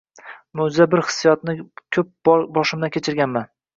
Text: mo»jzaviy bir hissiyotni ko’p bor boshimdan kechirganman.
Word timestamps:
mo»jzaviy 0.59 0.87
bir 0.95 1.03
hissiyotni 1.09 1.55
ko’p 1.97 2.09
bor 2.31 2.47
boshimdan 2.59 2.95
kechirganman. 2.97 3.51